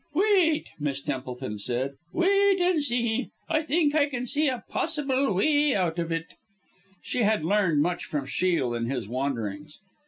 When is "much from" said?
7.83-8.25